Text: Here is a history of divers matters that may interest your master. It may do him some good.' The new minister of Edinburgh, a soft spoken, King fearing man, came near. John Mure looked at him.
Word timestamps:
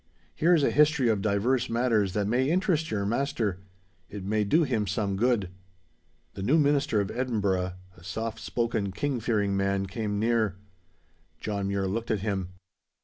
Here 0.33 0.55
is 0.55 0.63
a 0.63 0.71
history 0.71 1.09
of 1.09 1.21
divers 1.21 1.69
matters 1.69 2.13
that 2.13 2.25
may 2.27 2.49
interest 2.49 2.89
your 2.89 3.05
master. 3.05 3.59
It 4.09 4.23
may 4.23 4.43
do 4.43 4.63
him 4.63 4.87
some 4.87 5.15
good.' 5.15 5.51
The 6.33 6.41
new 6.41 6.57
minister 6.57 6.99
of 7.01 7.11
Edinburgh, 7.11 7.73
a 7.95 8.03
soft 8.03 8.39
spoken, 8.39 8.93
King 8.93 9.19
fearing 9.19 9.55
man, 9.55 9.85
came 9.85 10.17
near. 10.17 10.55
John 11.39 11.67
Mure 11.67 11.87
looked 11.87 12.09
at 12.09 12.21
him. 12.21 12.49